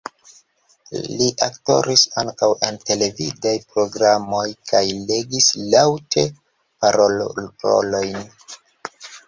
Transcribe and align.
Li 1.17 1.25
aktoris 1.47 2.05
ankaŭ 2.21 2.49
en 2.69 2.79
televidaj 2.91 3.53
programoj 3.75 4.47
kaj 4.73 4.83
legis 5.13 5.53
laŭte 5.77 6.27
parolrolojn. 6.57 8.21